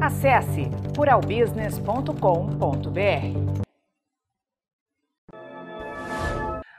[0.00, 3.64] Acesse ruralbusiness.com.br.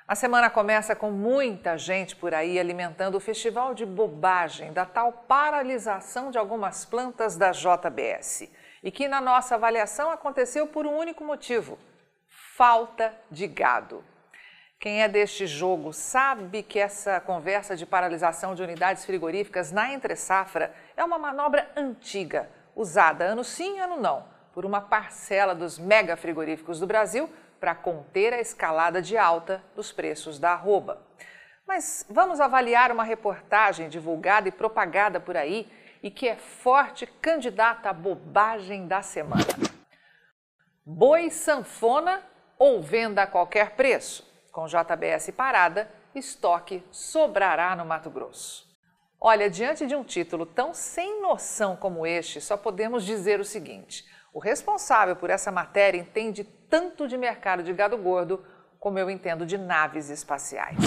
[0.07, 5.11] A semana começa com muita gente por aí alimentando o festival de bobagem da tal
[5.11, 8.49] paralisação de algumas plantas da JBS.
[8.81, 11.77] E que, na nossa avaliação, aconteceu por um único motivo:
[12.55, 14.01] falta de gado.
[14.79, 20.73] Quem é deste jogo sabe que essa conversa de paralisação de unidades frigoríficas na entre-safra
[20.95, 22.49] é uma manobra antiga,
[22.79, 27.29] usada ano sim, ano não, por uma parcela dos mega frigoríficos do Brasil
[27.59, 31.05] para conter a escalada de alta dos preços da arroba.
[31.67, 35.69] Mas vamos avaliar uma reportagem divulgada e propagada por aí
[36.01, 39.43] e que é forte candidata à bobagem da semana.
[40.85, 42.23] Boi sanfona
[42.57, 44.25] ou venda a qualquer preço?
[44.53, 48.68] Com JBS parada, estoque sobrará no Mato Grosso.
[49.21, 54.05] Olha, diante de um título tão sem noção como este, só podemos dizer o seguinte:
[54.33, 58.45] o responsável por essa matéria entende tanto de mercado de gado gordo
[58.79, 60.77] como eu entendo de naves espaciais.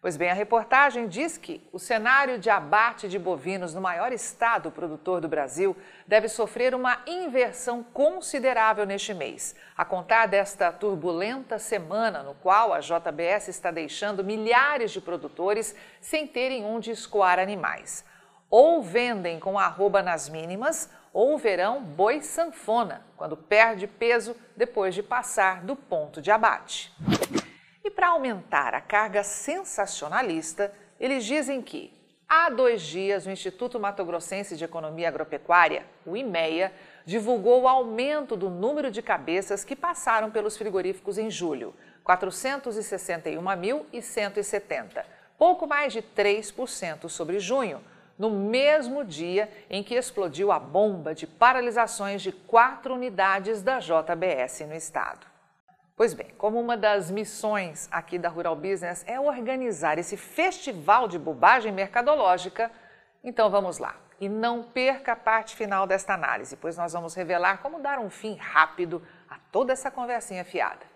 [0.00, 4.70] Pois bem, a reportagem diz que o cenário de abate de bovinos no maior estado
[4.70, 12.22] produtor do Brasil deve sofrer uma inversão considerável neste mês, a contar desta turbulenta semana
[12.22, 18.04] no qual a JBS está deixando milhares de produtores sem terem onde escoar animais.
[18.48, 25.02] Ou vendem com arroba nas mínimas, ou verão boi sanfona, quando perde peso depois de
[25.02, 26.94] passar do ponto de abate.
[27.88, 31.90] E para aumentar a carga sensacionalista, eles dizem que
[32.28, 36.70] há dois dias o Instituto Mato Grossense de Economia Agropecuária, o IMEA,
[37.06, 45.02] divulgou o aumento do número de cabeças que passaram pelos frigoríficos em julho, 461.170,
[45.38, 47.82] pouco mais de 3% sobre junho
[48.18, 54.60] no mesmo dia em que explodiu a bomba de paralisações de quatro unidades da JBS
[54.68, 55.27] no estado.
[55.98, 61.18] Pois bem, como uma das missões aqui da Rural Business é organizar esse festival de
[61.18, 62.70] bobagem mercadológica,
[63.24, 63.96] então vamos lá.
[64.20, 68.08] E não perca a parte final desta análise, pois nós vamos revelar como dar um
[68.08, 70.86] fim rápido a toda essa conversinha fiada.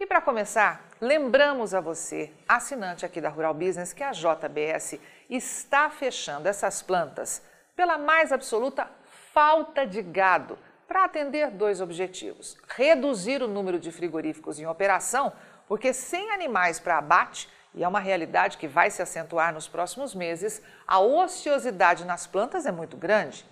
[0.00, 4.98] E para começar, lembramos a você, assinante aqui da Rural Business, que a JBS
[5.28, 7.42] está fechando essas plantas
[7.76, 8.88] pela mais absoluta
[9.34, 10.58] falta de gado,
[10.88, 15.32] para atender dois objetivos: reduzir o número de frigoríficos em operação,
[15.68, 20.14] porque sem animais para abate, e é uma realidade que vai se acentuar nos próximos
[20.14, 23.44] meses, a ociosidade nas plantas é muito grande.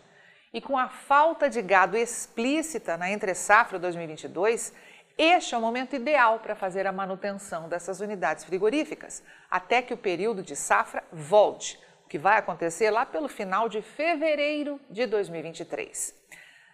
[0.52, 4.72] E com a falta de gado explícita na entre-safra 2022,
[5.18, 9.98] este é o momento ideal para fazer a manutenção dessas unidades frigoríficas, até que o
[9.98, 16.14] período de safra volte, o que vai acontecer lá pelo final de fevereiro de 2023.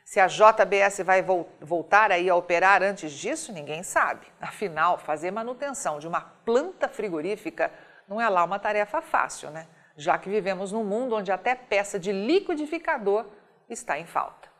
[0.05, 1.25] Se a JBS vai
[1.61, 4.27] voltar aí a operar antes disso, ninguém sabe.
[4.41, 7.71] Afinal, fazer manutenção de uma planta frigorífica
[8.09, 9.67] não é lá uma tarefa fácil, né?
[9.97, 13.27] Já que vivemos num mundo onde até peça de liquidificador
[13.69, 14.51] está em falta.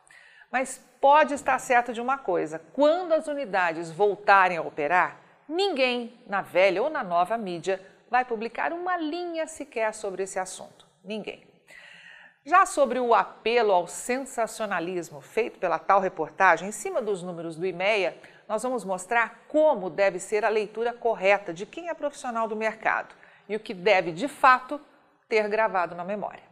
[0.51, 6.41] Mas pode estar certo de uma coisa: quando as unidades voltarem a operar, ninguém na
[6.41, 10.87] velha ou na nova mídia vai publicar uma linha sequer sobre esse assunto.
[11.03, 11.52] Ninguém.
[12.45, 17.65] Já sobre o apelo ao sensacionalismo feito pela tal reportagem, em cima dos números do
[17.65, 18.17] IMEA,
[18.49, 23.15] nós vamos mostrar como deve ser a leitura correta de quem é profissional do mercado
[23.47, 24.81] e o que deve, de fato,
[25.29, 26.43] ter gravado na memória.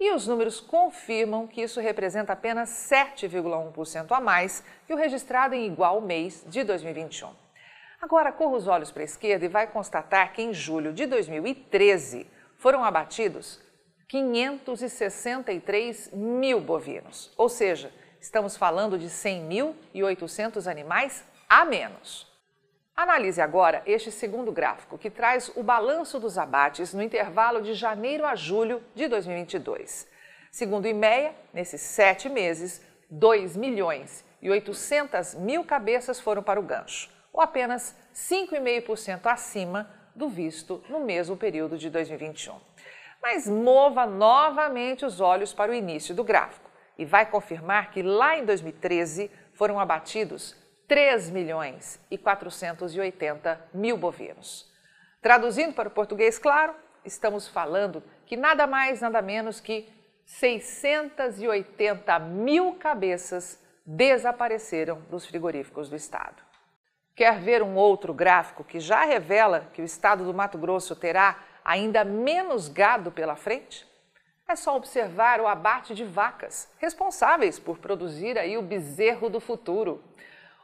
[0.00, 5.66] E os números confirmam que isso representa apenas 7,1% a mais que o registrado em
[5.66, 7.30] igual mês de 2021.
[8.02, 12.26] Agora, corra os olhos para a esquerda e vai constatar que em julho de 2013
[12.58, 13.62] foram abatidos
[14.08, 17.92] 563 mil bovinos, ou seja,
[18.24, 22.26] estamos falando de 100.800 animais a menos.
[22.96, 28.24] Analise agora este segundo gráfico, que traz o balanço dos abates no intervalo de janeiro
[28.24, 30.08] a julho de 2022.
[30.50, 32.80] Segundo o IMEA, nesses sete meses,
[33.10, 40.30] 2 milhões e 800 mil cabeças foram para o gancho, ou apenas 5,5% acima do
[40.30, 42.54] visto no mesmo período de 2021.
[43.20, 46.63] Mas mova novamente os olhos para o início do gráfico
[46.98, 50.56] e vai confirmar que lá em 2013 foram abatidos
[50.86, 54.70] 3 milhões e 480 mil bovinos.
[55.22, 56.74] Traduzindo para o português claro,
[57.04, 59.88] estamos falando que nada mais, nada menos que
[60.26, 66.42] 680 mil cabeças desapareceram dos frigoríficos do estado.
[67.14, 71.38] Quer ver um outro gráfico que já revela que o estado do Mato Grosso terá
[71.64, 73.86] ainda menos gado pela frente?
[74.54, 80.00] É só observar o abate de vacas, responsáveis por produzir aí o bezerro do futuro.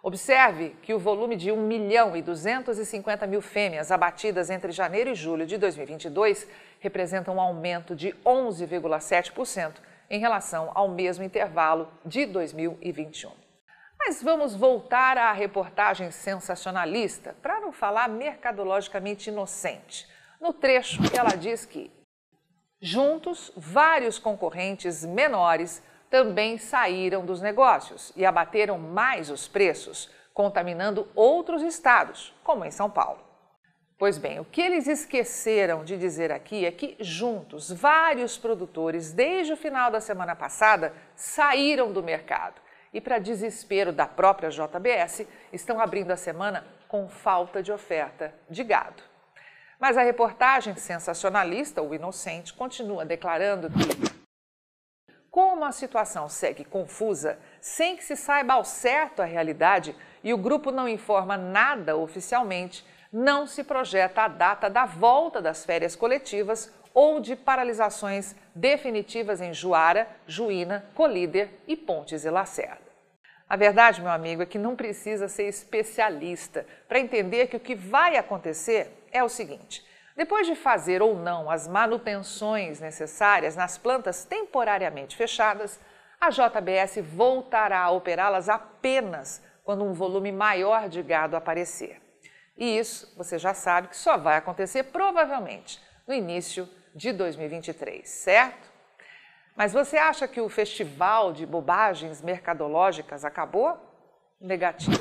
[0.01, 5.15] Observe que o volume de 1 milhão e 250 mil fêmeas abatidas entre janeiro e
[5.17, 6.47] julho de 2022
[6.79, 9.73] representa um aumento de 11,7%
[10.09, 13.33] em relação ao mesmo intervalo de 2021.
[13.99, 20.09] Mas vamos voltar à reportagem sensacionalista, para não falar mercadologicamente inocente.
[20.41, 21.91] No trecho, ela diz que,
[22.81, 31.62] juntos, vários concorrentes menores também saíram dos negócios e abateram mais os preços, contaminando outros
[31.62, 33.31] estados, como em São Paulo.
[34.00, 39.53] Pois bem, o que eles esqueceram de dizer aqui é que, juntos, vários produtores, desde
[39.53, 42.62] o final da semana passada, saíram do mercado
[42.94, 48.65] e, para desespero da própria JBS, estão abrindo a semana com falta de oferta de
[48.65, 49.10] gado.
[49.81, 54.11] Mas a reportagem sensacionalista, o Inocente, continua declarando que
[55.31, 60.38] como a situação segue confusa, sem que se saiba ao certo a realidade e o
[60.38, 66.71] grupo não informa nada oficialmente, não se projeta a data da volta das férias coletivas
[66.93, 72.91] ou de paralisações definitivas em Juara, Juína, Colíder e Pontes e Lacerda.
[73.49, 77.75] A verdade, meu amigo, é que não precisa ser especialista para entender que o que
[77.75, 79.85] vai acontecer é o seguinte:
[80.17, 85.81] depois de fazer ou não as manutenções necessárias nas plantas temporariamente fechadas,
[86.21, 92.01] a JBS voltará a operá-las apenas quando um volume maior de gado aparecer.
[92.59, 98.69] E isso você já sabe que só vai acontecer provavelmente no início de 2023, certo?
[99.56, 103.79] Mas você acha que o festival de bobagens mercadológicas acabou?
[104.39, 105.01] Negativo.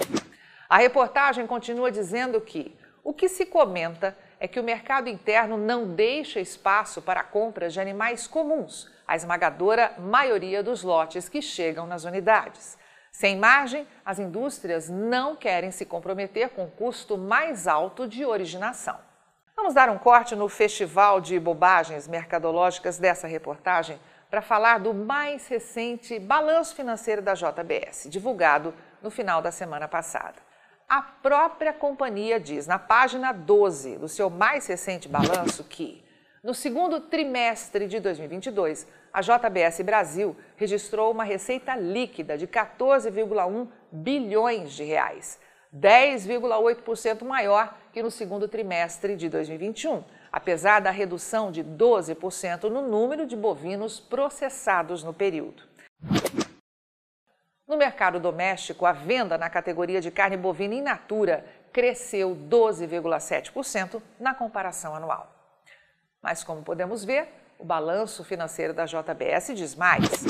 [0.70, 2.79] A reportagem continua dizendo que
[3.10, 7.68] o que se comenta é que o mercado interno não deixa espaço para a compra
[7.68, 12.78] de animais comuns, a esmagadora maioria dos lotes que chegam nas unidades.
[13.12, 19.00] Sem margem, as indústrias não querem se comprometer com o custo mais alto de originação.
[19.56, 25.48] Vamos dar um corte no festival de bobagens mercadológicas dessa reportagem para falar do mais
[25.48, 28.72] recente balanço financeiro da JBS, divulgado
[29.02, 30.49] no final da semana passada.
[30.90, 36.04] A própria companhia diz na página 12 do seu mais recente balanço que,
[36.44, 44.72] no segundo trimestre de 2022, a JBS Brasil registrou uma receita líquida de 14,1 bilhões
[44.74, 45.40] de reais,
[45.72, 53.28] 10,8% maior que no segundo trimestre de 2021, apesar da redução de 12% no número
[53.28, 55.69] de bovinos processados no período.
[57.70, 64.34] No mercado doméstico, a venda na categoria de carne bovina in natura cresceu 12,7% na
[64.34, 65.32] comparação anual.
[66.20, 70.26] Mas, como podemos ver, o balanço financeiro da JBS diz mais.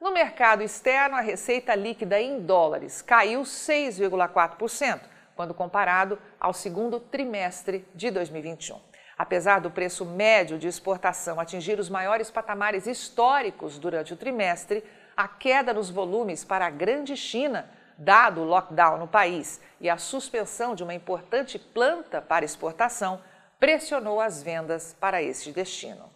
[0.00, 5.02] No mercado externo, a receita líquida em dólares caiu 6,4%,
[5.36, 8.80] quando comparado ao segundo trimestre de 2021.
[9.16, 14.82] Apesar do preço médio de exportação atingir os maiores patamares históricos durante o trimestre,
[15.16, 19.98] a queda nos volumes para a Grande China, dado o lockdown no país e a
[19.98, 23.20] suspensão de uma importante planta para exportação,
[23.58, 26.10] pressionou as vendas para este destino.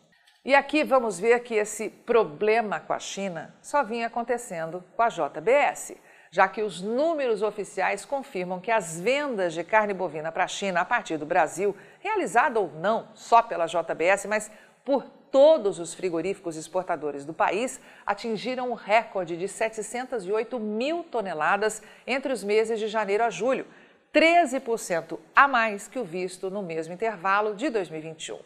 [0.44, 5.08] E aqui vamos ver que esse problema com a China só vinha acontecendo com a
[5.08, 5.94] JBS,
[6.30, 10.80] já que os números oficiais confirmam que as vendas de carne bovina para a China
[10.80, 14.50] a partir do Brasil, realizada ou não só pela JBS, mas
[14.84, 22.32] por todos os frigoríficos exportadores do país atingiram um recorde de 708 mil toneladas entre
[22.32, 23.66] os meses de janeiro a julho,
[24.14, 28.38] 13% a mais que o visto no mesmo intervalo de 2021.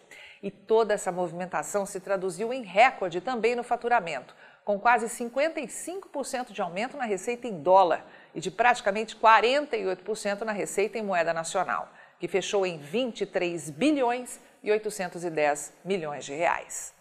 [0.43, 6.63] E toda essa movimentação se traduziu em recorde também no faturamento, com quase 55% de
[6.63, 8.03] aumento na receita em dólar
[8.35, 14.73] e de praticamente 48% na receita em moeda nacional, que fechou em 23 bilhões e
[14.73, 16.95] 810 milhões de reais.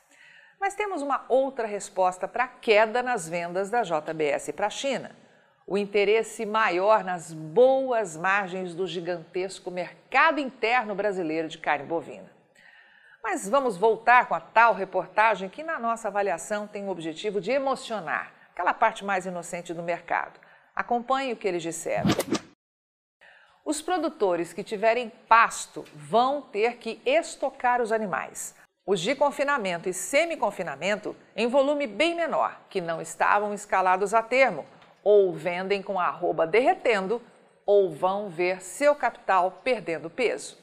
[0.60, 5.16] Mas temos uma outra resposta para a queda nas vendas da JBS para a China.
[5.68, 12.32] O interesse maior nas boas margens do gigantesco mercado interno brasileiro de carne bovina.
[13.22, 17.52] Mas vamos voltar com a tal reportagem que, na nossa avaliação, tem o objetivo de
[17.52, 20.40] emocionar aquela parte mais inocente do mercado.
[20.76, 22.10] Acompanhe o que eles disseram.
[23.68, 28.56] Os produtores que tiverem pasto vão ter que estocar os animais.
[28.86, 34.66] Os de confinamento e semi-confinamento em volume bem menor, que não estavam escalados a termo,
[35.04, 37.22] ou vendem com a arroba derretendo,
[37.66, 40.58] ou vão ver seu capital perdendo peso.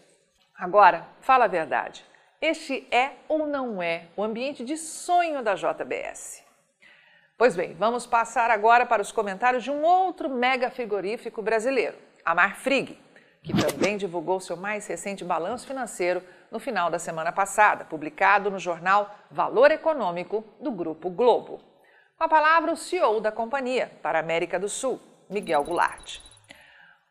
[0.57, 2.03] Agora, fala a verdade.
[2.41, 6.43] Este é ou não é o ambiente de sonho da JBS?
[7.37, 12.35] Pois bem, vamos passar agora para os comentários de um outro mega frigorífico brasileiro, a
[12.35, 12.99] Marfrig,
[13.43, 18.59] que também divulgou seu mais recente balanço financeiro no final da semana passada, publicado no
[18.59, 21.61] jornal Valor Econômico do Grupo Globo.
[22.17, 26.21] Com a palavra, o CEO da companhia para a América do Sul, Miguel Goulart.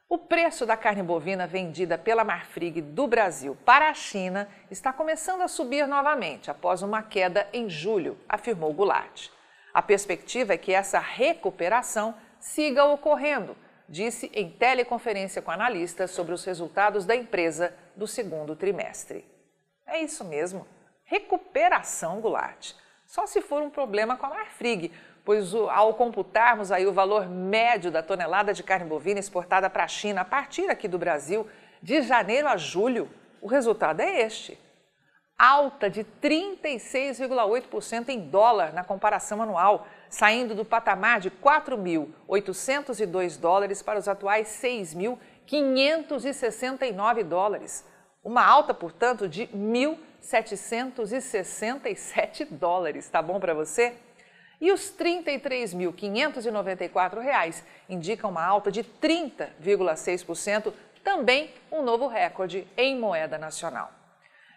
[0.10, 5.41] O preço da carne bovina vendida pela Marfrig do Brasil para a China está começando
[5.41, 9.29] a subir novamente após uma queda em julho, afirmou Goulart.
[9.74, 13.58] A perspectiva é que essa recuperação siga ocorrendo
[13.94, 19.24] disse em teleconferência com analistas sobre os resultados da empresa do segundo trimestre.
[19.86, 20.66] É isso mesmo,
[21.04, 22.74] recuperação, Goulart.
[23.06, 24.92] Só se for um problema com a Marfrig,
[25.24, 29.88] pois ao computarmos aí o valor médio da tonelada de carne bovina exportada para a
[29.88, 31.48] China a partir aqui do Brasil,
[31.80, 33.08] de janeiro a julho,
[33.40, 34.60] o resultado é este.
[35.46, 44.00] Alta de 36,8% em dólar na comparação anual, saindo do patamar de 4.802 dólares para
[44.00, 47.84] os atuais 6.569 dólares.
[48.24, 53.10] Uma alta, portanto, de 1.767 dólares.
[53.10, 53.96] Tá bom para você?
[54.62, 60.72] E os R$ 33.594 indicam uma alta de 30,6%,
[61.04, 63.92] também um novo recorde em moeda nacional.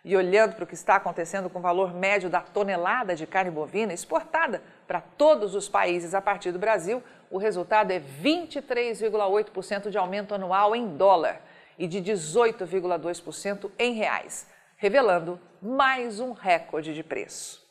[0.07, 3.51] E olhando para o que está acontecendo com o valor médio da tonelada de carne
[3.51, 9.99] bovina exportada para todos os países a partir do Brasil, o resultado é 23,8% de
[9.99, 11.41] aumento anual em dólar
[11.77, 14.47] e de 18,2% em reais,
[14.77, 17.67] revelando mais um recorde de preço.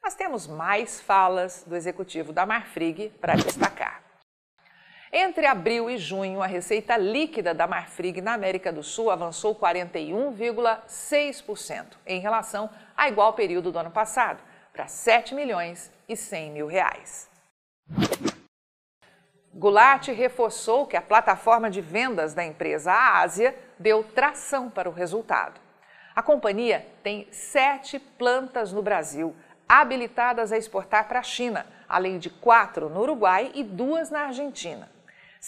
[0.00, 4.05] Mas temos mais falas do executivo da Marfrig para destacar.
[5.18, 11.96] Entre abril e junho, a receita líquida da Marfrig na América do Sul avançou 41,6%
[12.06, 14.42] em relação a igual período do ano passado,
[14.74, 17.30] para 7 milhões e 100 mil reais.
[19.54, 24.92] Goulart reforçou que a plataforma de vendas da empresa a Ásia deu tração para o
[24.92, 25.58] resultado.
[26.14, 29.34] A companhia tem sete plantas no Brasil,
[29.66, 34.94] habilitadas a exportar para a China, além de quatro no Uruguai e duas na Argentina.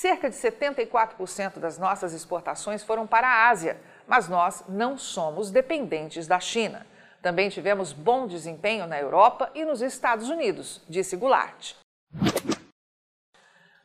[0.01, 6.29] Cerca de 74% das nossas exportações foram para a Ásia, mas nós não somos dependentes
[6.29, 6.87] da China.
[7.21, 11.75] Também tivemos bom desempenho na Europa e nos Estados Unidos, disse Goulart.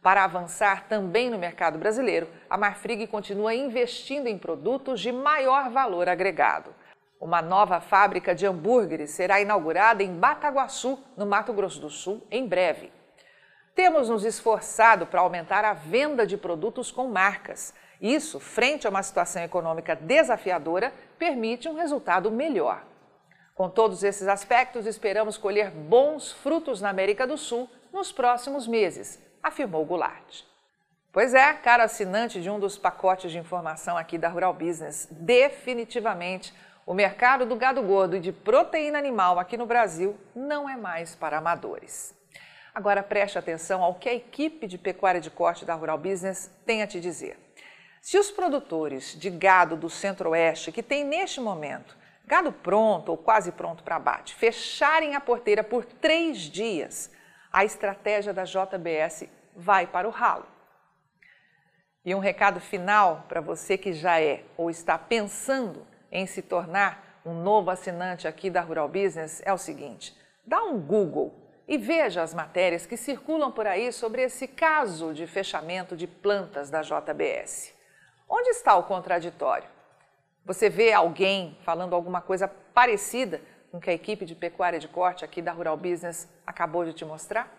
[0.03, 6.07] Para avançar também no mercado brasileiro, a Marfrig continua investindo em produtos de maior valor
[6.07, 6.75] agregado.
[7.19, 12.47] Uma nova fábrica de hambúrgueres será inaugurada em Bataguaçu, no Mato Grosso do Sul, em
[12.47, 12.91] breve.
[13.75, 17.73] Temos nos esforçado para aumentar a venda de produtos com marcas.
[17.99, 22.83] Isso, frente a uma situação econômica desafiadora, permite um resultado melhor.
[23.55, 29.19] Com todos esses aspectos, esperamos colher bons frutos na América do Sul nos próximos meses,
[29.41, 30.43] afirmou Goulart.
[31.11, 36.53] Pois é, caro assinante de um dos pacotes de informação aqui da Rural Business, definitivamente
[36.85, 41.15] o mercado do gado gordo e de proteína animal aqui no Brasil não é mais
[41.15, 42.13] para amadores.
[42.73, 46.81] Agora preste atenção ao que a equipe de pecuária de corte da Rural Business tem
[46.81, 47.37] a te dizer.
[48.01, 53.51] Se os produtores de gado do Centro-Oeste, que têm neste momento gado pronto ou quase
[53.51, 57.11] pronto para abate, fecharem a porteira por três dias,
[57.51, 59.25] a estratégia da JBS
[59.55, 60.47] vai para o ralo.
[62.03, 67.21] E um recado final para você que já é ou está pensando em se tornar
[67.25, 72.21] um novo assinante aqui da Rural Business é o seguinte: dá um Google e veja
[72.21, 77.73] as matérias que circulam por aí sobre esse caso de fechamento de plantas da JBS.
[78.27, 79.69] Onde está o contraditório?
[80.45, 83.41] Você vê alguém falando alguma coisa parecida
[83.71, 86.93] com o que a equipe de pecuária de corte aqui da Rural Business acabou de
[86.93, 87.51] te mostrar?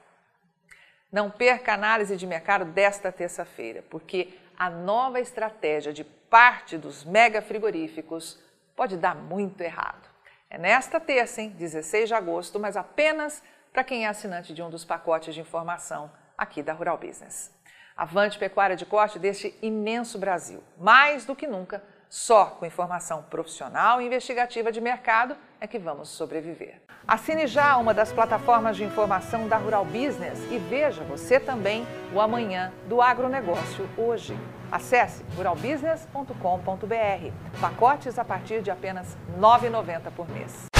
[1.10, 7.04] Não perca a análise de mercado desta terça-feira, porque a nova estratégia de parte dos
[7.04, 8.38] mega frigoríficos
[8.76, 10.08] pode dar muito errado.
[10.50, 13.42] É nesta terça, hein, 16 de agosto, mas apenas
[13.74, 17.52] para quem é assinante de um dos pacotes de informação aqui da Rural Business.
[17.96, 20.62] Avante Pecuária de Corte deste imenso Brasil.
[20.78, 26.08] Mais do que nunca, só com informação profissional e investigativa de mercado é que vamos
[26.08, 26.80] sobreviver.
[27.06, 32.20] Assine já uma das plataformas de informação da Rural Business e veja você também o
[32.20, 34.38] amanhã do agronegócio hoje.
[34.70, 37.60] Acesse ruralbusiness.com.br.
[37.60, 40.73] Pacotes a partir de apenas R$ 9,90 por mês.